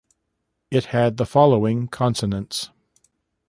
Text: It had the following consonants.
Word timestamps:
It 0.71 0.85
had 0.85 1.17
the 1.17 1.27
following 1.27 1.87
consonants. 1.87 2.71